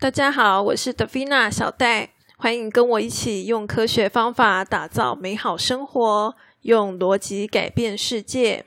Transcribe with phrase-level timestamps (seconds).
[0.00, 8.64] 大家好，我是德菲娜小戴，欢迎跟我一起用科学方法打造美好生活，用逻辑改变世界。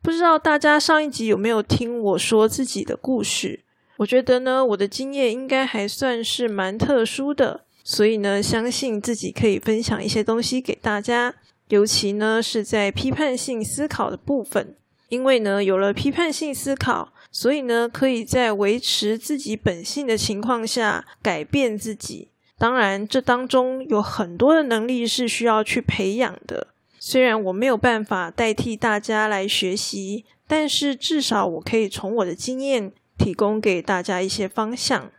[0.00, 3.64] 不知道大家上一集有没有听我说自己的故事？
[3.96, 11.34] 我觉得呢，我的经验应该还算是蛮特殊的，所以呢，相信自己可以分享一些东西给大家。
[11.66, 14.76] 尤其呢，是在批判性思考的部分，
[15.08, 17.12] 因为呢，有了批判性思考。
[17.30, 22.30] 所以呢，可以在维持自己本性的情况下改变自己。
[22.58, 26.68] 当然，这当中有很多的能力是需要去培养的。
[26.98, 35.10] 虽然我没有办法代替大家来学习，但是至少我可以从我的经验提供给大家一些方向。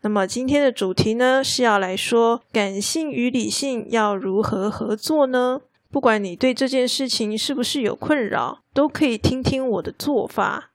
[0.00, 5.60] 那么今天的主题呢，是要来说感性与理性要如何合作呢？
[5.90, 10.70] 不管你对这件事情是不是有困扰，都可以听听我的做法。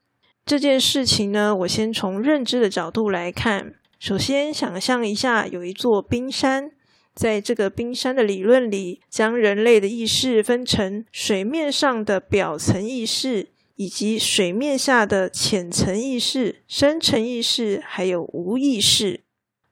[0.46, 3.76] 这件事情呢，我先从认知的角度来看。
[3.98, 6.72] 首先，想象一下有一座冰山，
[7.16, 19.22] 在这个冰山的理论里，将人类的意识分成水面上的表层意识，以及水面下的浅层意识、深层意识，还有无意识。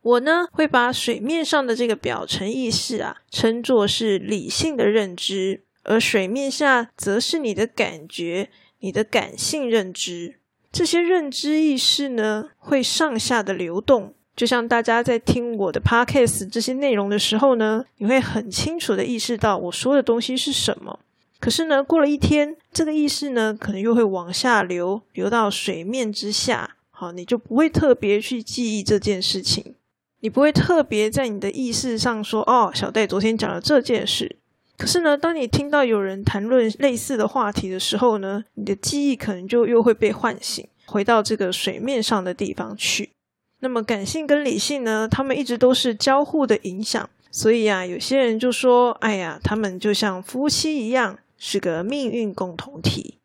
[0.02, 10.38] 我呢，会把水面上的这个表层意识啊，称作是理性的认知，而水面下则是你的感觉、你的感性认知。
[10.72, 21.00] 这些认知意识呢，会上下的流动，就像大家在听我的 podcast 这些内容的时候呢，你会很清楚的意识到我说的东西是什么。
[21.42, 26.78] 可是呢，过了一天，这个意识呢，可能又会往下流，流到水面之下。
[26.90, 29.76] 好，你就不会特别去记忆这件事情，
[30.20, 34.38] 你不会特别在你的意识上说，哦，小戴昨天讲了这件事。
[34.82, 43.12] 可是呢，当你听到有人谈论类似的话题的时候呢，你的记忆可能就又会被唤醒，回到这个水面上的地方去。
[43.60, 47.08] 那么感性跟理性呢，他们一直都是交互的影响。
[47.30, 53.20] 所以啊，有些人就说：“哎呀，他们就像夫妻一样，是个命运共同体。”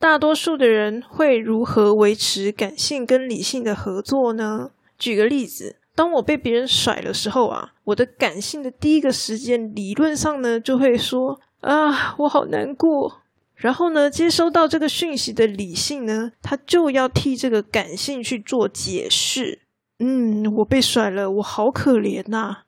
[0.00, 4.70] 大多数的人会如何维持感性跟理性的合作呢？
[4.98, 5.76] 举个例子。
[5.94, 13.20] 当我被别人甩的时候啊，我的感性的第一个时间，理论上呢就会说啊，我好难过。
[13.54, 19.60] 然后呢，接收到这个讯息的理性呢，他就要替这个感性去做解释。
[20.00, 22.62] 嗯，我被甩了，我好可怜呐。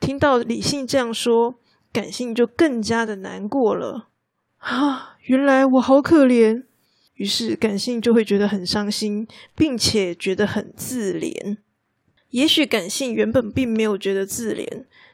[0.00, 1.56] 听到理性这样说，
[1.92, 4.08] 感性就更加的难过了。
[4.58, 6.64] 啊，原来我好可怜。
[7.16, 11.58] 于是感性就会觉得很伤心，并且觉得很自怜。
[12.34, 14.66] 也许感性原本并没有觉得自怜，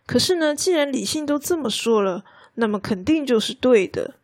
[0.06, 4.14] 可是呢，既然理性都这么说了，那么肯定就是对的。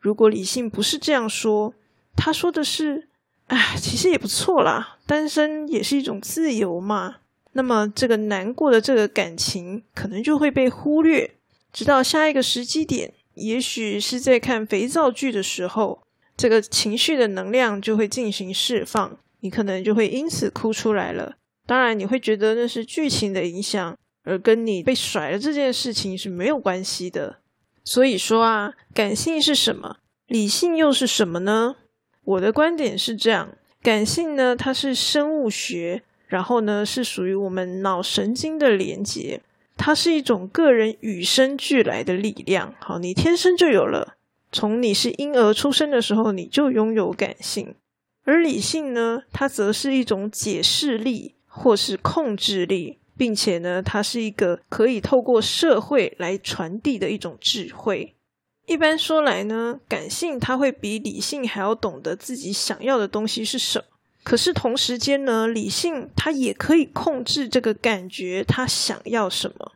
[0.00, 1.74] 如果理性不是这样说，
[2.16, 3.08] 他说的是
[3.48, 7.16] “哎，其实也不错啦，单身也是一种自由嘛”，
[7.52, 11.34] 那么这个难过的这个感情可能就会被忽略，
[11.74, 16.00] 直到下一个时机点，也许是在看肥皂剧的时候，
[16.34, 21.36] 这个情绪的能量就会进行释放，你可能就会因此哭出来了。
[21.66, 27.38] 当然，你会觉得那是剧情的影响，而跟你被甩了这件事情是没有关系的。
[27.84, 29.96] 所以说啊，感性是什么？
[30.26, 31.76] 理性又是什么呢？
[32.24, 39.40] 我的观点是这样：感性呢，它是生物学，然后呢，是属于我们脑神经的连接，
[39.76, 42.74] 它是一种个人与生俱来的力量。
[42.80, 44.16] 好，你天生就有了，
[44.50, 47.76] 从你是婴儿出生的时候，你就拥有感性。
[48.24, 51.35] 而理性呢，它则是一种解释力。
[51.56, 58.14] 或是控制力，并且呢，它是一个可以透过社会来传递的一种智慧。
[58.66, 63.84] 一般说来呢，感性它会比理性还要懂得自己想要的东西是什么。
[64.22, 69.72] 可是同时间呢，理性它也可以控制这个感觉，它想要什么。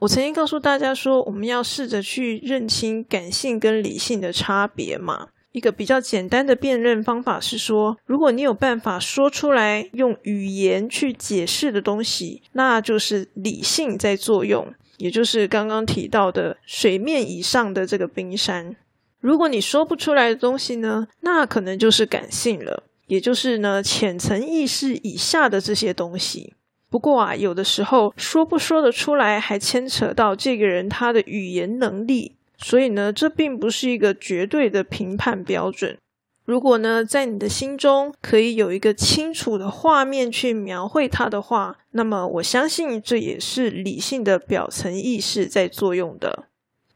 [0.00, 5.28] 我曾经告诉大家说，我们要试着去认清感性跟理性的差别嘛。
[5.56, 18.76] 一个比较简单的辨认方法是说，如果你有办法说出来，用语言去解释的东西，那就是理性在作用，也就是刚刚提到的水面以上的这个冰山。
[19.18, 26.52] 如果你说不出来的东西呢，那可能就是感性了，也就是呢浅层意识以下的这些东西。
[26.90, 32.35] 不过啊，有的时候说不说得出来，还牵扯到这个人他的语言能力。
[32.58, 35.96] 所以呢，这并不是一个绝对的评判标准。
[36.44, 46.44] 如果呢，在你的心中可以有一个清楚的画面去描绘它的话，那么我相信这也是理性的表层意识在作用的。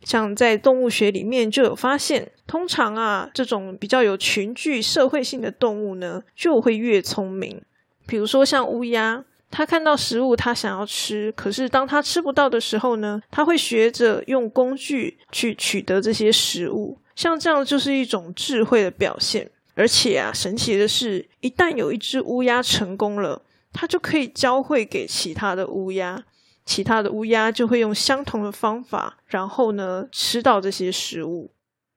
[0.03, 7.61] 像在动物学里面就有发现，通常啊，这种比较有群聚社会性的动物呢，就会越聪明。
[8.07, 16.99] 比如说像乌鸦，他看到食物，他想要吃，可是当他吃不到的时候呢，他会学着用工具去取得这些食物。
[17.17, 19.51] 像这样就是一种智慧的表现。
[19.75, 23.41] 而且啊，神奇的是，一旦有一只乌鸦成功了，
[23.73, 26.23] 它就可以教会给其他的乌鸦，
[26.67, 31.51] 其他的乌鸦就会用相同的方法，然后呢吃到这些食物。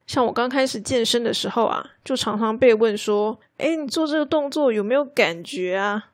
[0.07, 6.11] 像我刚开始健身的时候啊，就常常被问说：“哎，你做这个动作有没有感觉啊？”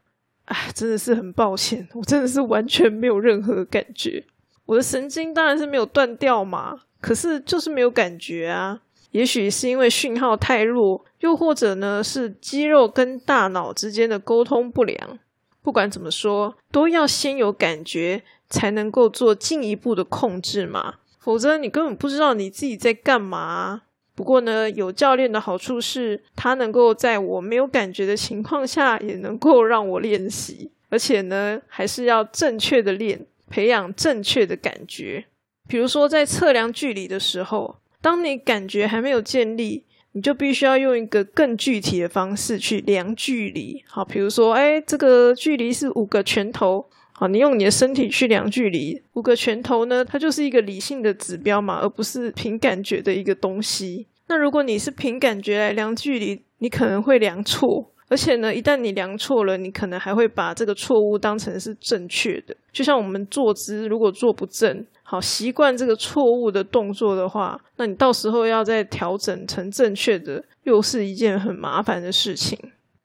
[0.49, 4.23] 哎，真的是很抱歉，我真的是完全没有任何感觉。
[4.65, 8.81] 我的神经当然是没有断掉嘛，可是就是没有感觉啊。
[9.11, 15.17] 也许是因为讯号太弱，又或者呢是肌肉跟大脑之间的沟通不良。
[15.61, 20.95] 不管怎么说，都要先有感觉，才能够做进一步的控制嘛。
[21.19, 23.81] 否则你根本不知道你自己在干嘛。
[24.19, 35.23] 不过呢，有教练的好处是，他能够在我没有感觉的情况下，也能够让我练习，而且呢，还是要正确的练，培养正确的感觉。
[35.69, 43.81] 比如说在测量距离的时候，当你感觉还没有建立，你就必须要用一个更具体的方式去量距离。
[43.87, 46.89] 好，比如说，哎，这个距离是五个拳头。
[47.13, 54.07] 好，你用你的身体去量距离，五个拳头呢，它就是一个理性的指标嘛，而不是凭感觉的一个东西。
[54.29, 62.55] 那如果你是凭感觉来量距离，你可能会量错，而且呢，一旦你量错了，你可能还会把这个错误当成是正确的。
[62.71, 72.55] 就像我们坐姿如果坐不正，好习惯这个错误的动作的话，那你到时候要再调整成正确的，又是一件很麻烦的事情。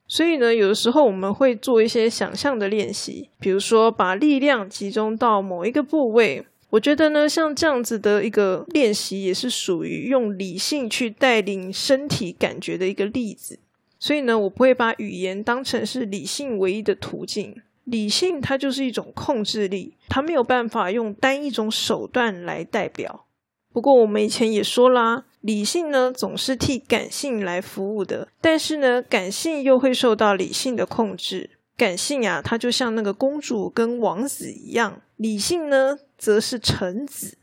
[0.07, 6.45] 所以呢，有的时候我们会做一些想象的练习，比如说把力量集中到某一个部位。
[6.71, 13.59] 我觉得呢，像这样子的一个练习，也是属于用理性去带领身体感觉的一个例子。
[13.99, 17.55] 所以呢，我不会把语言当成是理性唯一的途径。
[17.85, 23.25] 理性它就是一种控制力，它没有办法用单一种手段来代表。
[23.71, 25.25] 不过我们以前也说啦。
[25.41, 31.51] 理性呢，总是替感性来服务的，但是呢，感性又会受到理性的控制。
[31.77, 37.37] 感性啊，它就像那个公主跟王子一样；理性呢，则是臣子。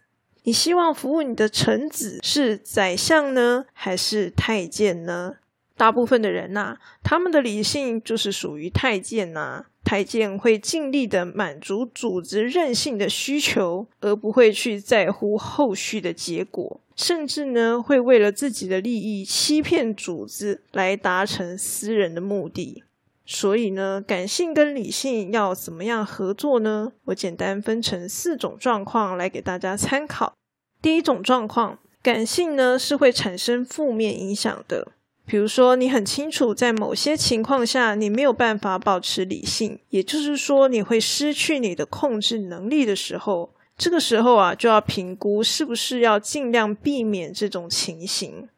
[0.44, 5.37] 你希望服务你的臣子是宰相呢，还是太监呢？
[5.76, 9.67] 大部分的人呐，他们的理性就是属于太监呐。
[9.84, 22.84] 太监会尽力的满足主子任性的需求，而不会去在乎后续的结果，甚至呢会为了自己的利益欺骗主子来达成私人的目的。
[23.24, 26.92] 所以呢，感性跟理性要怎么样合作呢？
[27.06, 30.34] 我简单分成四种状况来给大家参考。
[30.80, 34.92] 第一种状况，感性呢是会产生负面影响的。
[35.24, 48.48] 比如说，你很清楚，在某些情况下，你没有办法保持理性，也就是说，你会失去你的控制能力的时候，这个时候啊，就要评估是不是要尽量避免这种情形。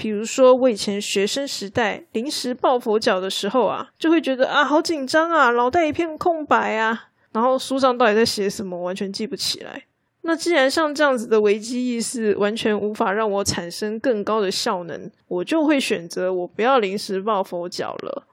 [0.00, 9.84] 比如说，我以前学生时代临时抱佛脚的时候啊，就会觉得啊，好紧张啊，脑袋一片空白啊，然后书上到底在写什么，完全记不起来。
[10.22, 18.26] 那既然像这样子的危机意识完全无法让我产生更高的效能，我就会选择我不要临时抱佛脚了。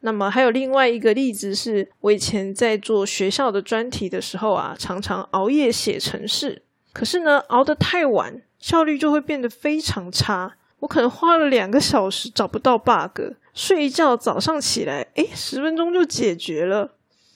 [0.00, 10.56] 那么还有另外一个例子是，我以前在做学校的专题的时候啊，常常熬夜写程式，可是呢，熬得太晚，效率就会变得非常差。
[10.82, 13.20] 我可能花了两个小时找不到 bug，
[13.54, 16.90] 睡一觉早上起来，诶十分钟就解决了。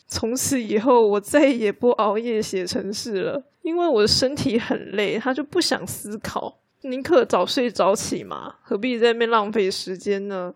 [0.09, 3.45] 从此以后，我再也不熬夜写程式了。
[3.63, 10.53] 因为我的身体很累，他就不想思考，宁可早睡早起嘛，何必在那边浪费时间呢？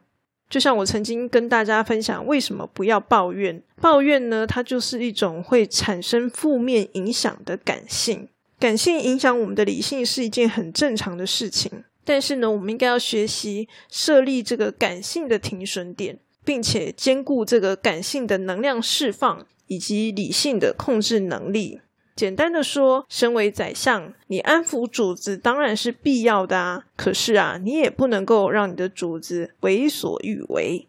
[0.49, 3.62] 就像我曾经跟大家分享，为什么不要抱怨？
[3.80, 8.28] 抱怨呢，它就是一种会产生负面影响的感性。
[8.59, 21.80] 感性影响我们的理性是一件很正常的事情，但是呢，我们应该要学习设立这个感性的停损点，并且兼顾这个感性的能量释放以及理性的控制能力。
[22.16, 26.85] 简单的说，身为宰相，你安抚主子当然是必要的啊。
[26.97, 30.88] 可是啊，你也不能够让你的主子为所欲为。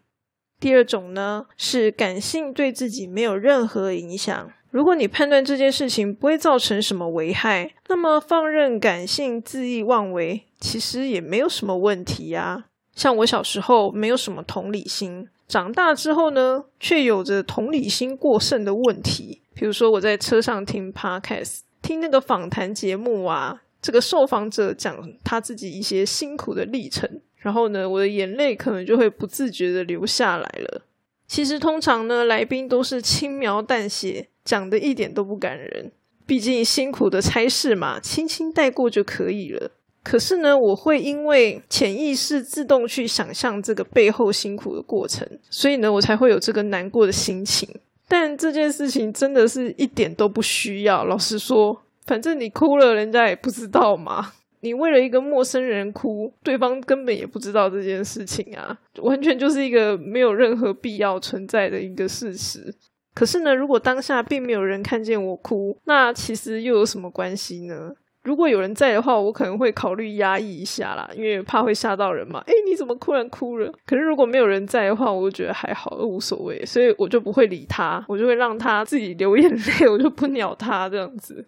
[0.60, 4.52] 第二种呢，是感性对自己没有任何影响。
[4.70, 12.66] 如果你判断这件事情不会造成什么危害，那么放任感性恣意妄为，其实也没有什么问题呀。
[12.94, 19.42] 像我小时候没有什么同理心，长大之后呢，却有着同理心过剩的问题。
[19.54, 30.82] 比如说，我在车上听 podcast，听那个访谈节目啊，这个受访者讲他自己一些辛苦的历程，然后呢，我的眼泪可能就会不自觉的流下来了。
[31.26, 35.92] 其实通常呢，来宾都是轻描淡写，讲的一点都不感人。
[36.26, 39.72] 毕竟辛苦的差事嘛，轻轻带过就可以了。
[40.02, 47.68] 可是呢，我会因为潜意识自动去想象这个背后辛苦的过程，所以呢，我才会有这个难过的心情。
[48.08, 51.04] 但这件事情真的是一点都不需要。
[51.04, 54.32] 老实说，反正你哭了，人家也不知道嘛。
[54.60, 62.74] 你为了一个陌生人哭，对方根本也不知道这件事情啊，完全就是一个没有任何必要存在的一个事实。
[63.14, 67.92] 可是呢，如果当下并没有人看见我哭，那其实又有什么关系呢？
[68.22, 72.42] 如果有人在的话，我可能会考虑压抑一下啦，因为怕会吓到人嘛。
[72.46, 73.72] 诶，你怎么突然哭了？
[73.84, 81.44] 可是如果没有人在的话，我就觉得还好，无所谓，所以我就不会理他，我就会让他自己流眼泪， 我就不鸟他这样子。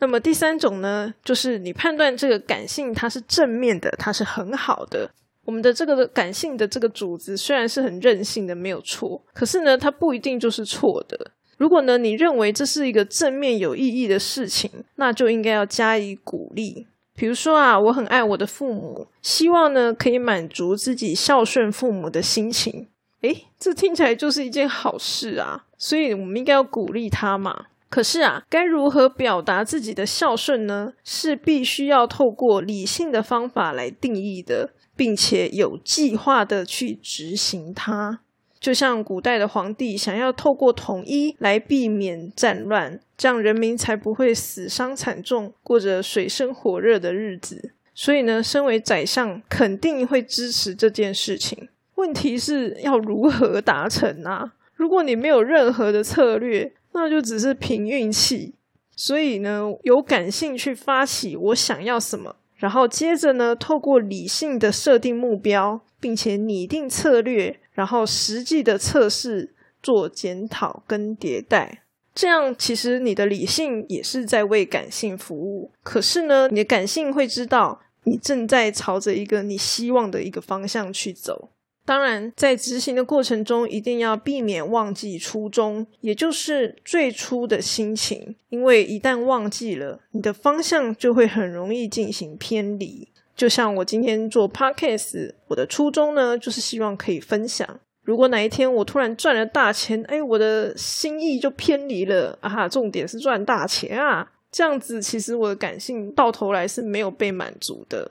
[0.00, 5.08] 那么第三种呢，就是你判断这个感性它是正面的，它是很好的。
[5.44, 11.30] 我们的这个感性的这个主子虽然是很任性的，没有错，可是呢，它不一定就是错的。
[11.62, 16.88] 如果呢，你认为这是一个正面有意义的事情，那就应该要加以鼓励。
[17.14, 22.88] 比如说啊，我很爱我的父母，希望呢可以满足自己孝顺父母的心情。
[23.20, 27.66] 诶，这听起来就是一件好事啊，所以我们应该要鼓励他嘛。
[27.88, 30.94] 可是啊，该如何表达自己的孝顺呢？
[31.04, 38.18] 是必须要透过理性的方法来定义的，并且有计划的去执行它。
[38.62, 47.72] 就像古代的皇帝想要透过统一来避免战乱，这样人民才不会死伤惨重，过着水深火热的日子。
[47.92, 51.68] 所以呢，身为宰相，肯定会支持这件事情。
[51.96, 54.52] 问题是要如何达成啊？
[54.76, 58.54] 如果你没有任何的策略，那就只是凭运气，
[58.94, 75.70] 所以呢，有感性去发起我想要什么，然后接着呢，透过理性的设定目标，并且拟定策略，然后实际的测试做检讨跟迭代，这样其实你的理性也是在为感性服务。
[75.84, 81.50] 可是呢，你的感性会知道你正在朝着一个你希望的一个方向去走。
[81.84, 88.36] 当然，在执行的过程中，一定要避免忘记初衷，也就是最初的心情。
[88.50, 93.08] 因为一旦忘记了，你的方向就会很容易进行偏离。
[93.34, 97.80] 就像我今天做 podcast，我的初衷呢，就是希望可以分享。
[98.04, 102.68] 如果哪一天我突然赚了大钱，哎，我的心意就偏离了啊！
[102.68, 108.10] 重点是赚大钱啊，这样子其实我的感性到头来是没有被满足的。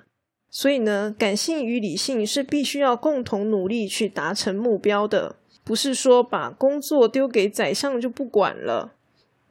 [0.49, 8.93] 所以呢，感性与理性是必须要共同努力去达成目标的，不是说把工作丢给宰相就不管了。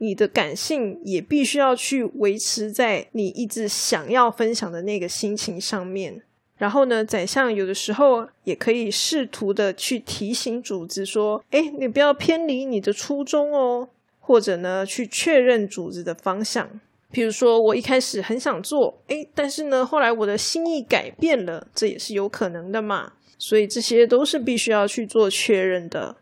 [0.00, 6.22] 你的感性也必须要去维持在你一直想要分享的那个心情上面。
[6.56, 13.88] 然后呢，宰相有的时候也可以试图的去提醒主子说：“哎，你不要偏离你的初衷哦。”
[14.22, 16.80] 或者呢，去确认主子的方向。
[17.10, 23.14] 比如说，我一开始很想做，诶，但是呢，后来我的心意改变了，这也是有可能的嘛。
[23.38, 26.18] 所以这些都是必须要去做确认的。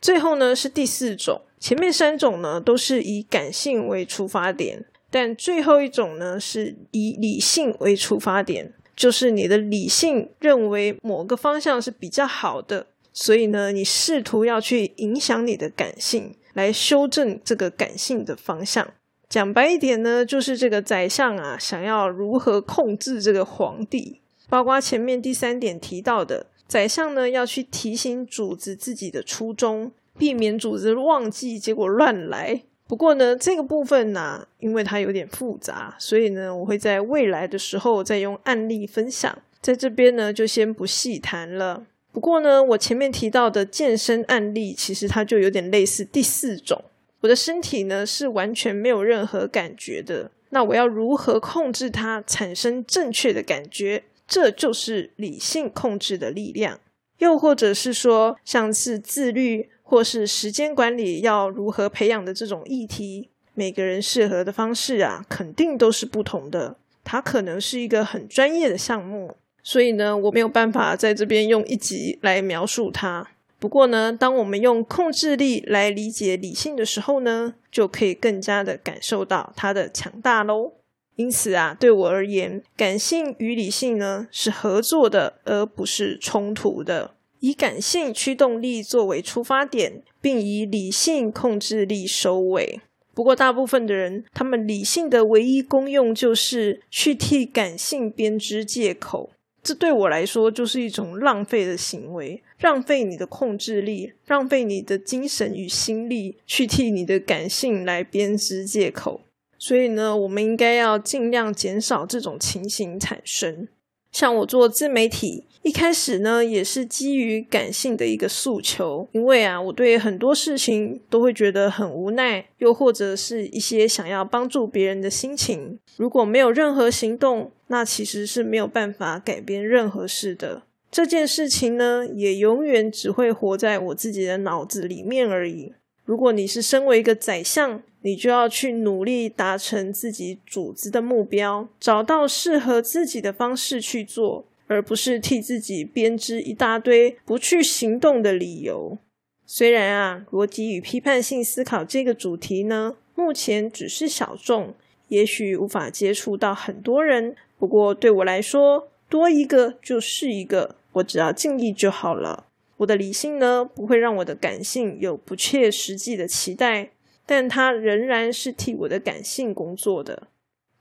[0.00, 18.86] 最后呢，是第四种，前面三种呢都是以感性为出发点，但最后一种呢是以理性为出发点，就是你的理性认为某个方向是比较好的，所以呢，你试图要去影响你的感性，来修正这个感性的方向。
[19.30, 32.62] 讲白一点呢，就是这个宰相啊，想要如何控制这个皇帝，包括前面第三点提到的，宰相呢要去提醒主子自己的初衷，避免组织忘记，结果乱来。
[32.86, 41.86] 不过呢，这个部分呢，因为它有点复杂，所以呢，我会在未来的时候再用案例分享，在这边呢就先不细谈了。
[42.12, 46.84] 不过呢，我前面提到的健身案例，其实它就有点类似第四种。
[47.22, 54.04] 我的身体呢是完全没有任何感觉的，那我要如何控制它产生正确的感觉？
[54.28, 56.78] 这就是理性控制的力量。
[57.18, 66.76] 又或者是说，像是自律或是时间管理要如何培养的这种议题，每个人适合的方式啊，肯定都是不同的。
[67.04, 73.28] 它可能是一个很专业的项目，所以呢，我没有办法在这边用一集来描述它。
[73.60, 80.72] 不过呢，当我们用控制力来理解理性的时候呢，就可以更加的感受到它的强大喽。
[81.16, 87.12] 因此啊，对我而言，感性与理性呢是合作的，而不是冲突的。
[87.40, 92.80] 以感性驱动力作为出发点，并以理性控制力收尾。
[93.14, 99.30] 不过，大部分的人，他们理性的唯一功用就是去替感性编织借口。
[99.62, 109.22] 这对我来说就是一种浪费的行为，浪费你的控制力，浪费你的精神与心力，去替你的感性来编织借口。
[109.58, 113.68] 所以呢，我们应该要尽量减少这种情形产生。
[114.14, 125.80] 像我做自媒体，一开始呢也是基于感性的一个诉求，因为啊，我对很多事情都会觉得很无奈，又或者是一些想要帮助别人的心情。
[125.96, 130.62] 如果没有任何行动，那其实是没有办法改变任何事的。
[130.92, 135.72] 这件事情呢，也永远只会活在我自己的脑子里面而已。
[136.04, 148.98] 如果你是身为一个宰相，你就要去努力达成自己组织的目标，找到适合自己的方式去做，而不是替自己编织一大堆不去行动的理由。
[149.46, 154.74] 虽然啊，逻辑与批判性思考这个主题呢，目前只是小众，
[155.08, 157.34] 也许无法接触到很多人。
[157.58, 162.48] 不过对我来说，多一个就是一个，我只要尽力就好了。
[162.76, 166.90] 我的理性呢，不会让我的感性有不切实际的期待，
[167.26, 170.28] 但它仍然是替我的感性工作的。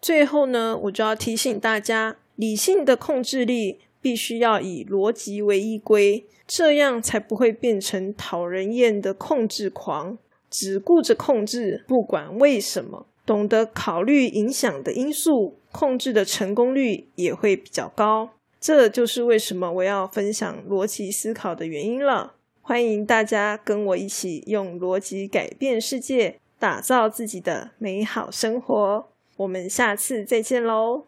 [0.01, 10.17] 最后呢，我就要提醒大家，理性的控制力必须要以逻辑为依归，这样才不会变成讨人厌的控制狂，
[10.49, 13.07] 只顾着控制，不管为什么。
[13.25, 18.31] 懂得考虑影响的因素，控制的成功率也会比较高。
[18.59, 22.33] 这就是为什么我要分享逻辑思考的原因了。
[22.65, 29.09] 欢迎大家跟我一起用逻辑改变世界，打造自己的美好生活。
[29.35, 31.07] 我们下次再见喽！